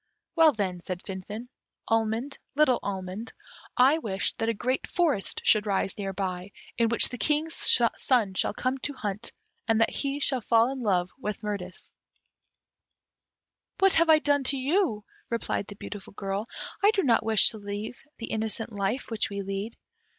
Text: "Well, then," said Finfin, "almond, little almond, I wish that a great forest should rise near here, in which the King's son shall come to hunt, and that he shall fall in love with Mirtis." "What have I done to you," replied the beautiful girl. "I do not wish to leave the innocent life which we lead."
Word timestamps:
"Well, 0.35 0.51
then," 0.51 0.81
said 0.81 1.03
Finfin, 1.03 1.49
"almond, 1.87 2.39
little 2.55 2.79
almond, 2.81 3.33
I 3.77 3.99
wish 3.99 4.33
that 4.37 4.49
a 4.49 4.53
great 4.55 4.87
forest 4.87 5.41
should 5.43 5.67
rise 5.67 5.95
near 5.95 6.11
here, 6.19 6.47
in 6.79 6.89
which 6.89 7.09
the 7.09 7.19
King's 7.19 7.67
son 7.97 8.33
shall 8.33 8.55
come 8.55 8.79
to 8.79 8.93
hunt, 8.95 9.31
and 9.67 9.79
that 9.79 9.91
he 9.91 10.19
shall 10.19 10.41
fall 10.41 10.71
in 10.71 10.81
love 10.81 11.11
with 11.19 11.43
Mirtis." 11.43 11.91
"What 13.77 13.93
have 13.93 14.09
I 14.09 14.17
done 14.17 14.43
to 14.45 14.57
you," 14.57 15.05
replied 15.29 15.67
the 15.67 15.75
beautiful 15.75 16.13
girl. 16.13 16.47
"I 16.81 16.89
do 16.89 17.03
not 17.03 17.23
wish 17.23 17.49
to 17.49 17.59
leave 17.59 18.01
the 18.17 18.31
innocent 18.31 18.71
life 18.73 19.11
which 19.11 19.29
we 19.29 19.43
lead." 19.43 19.77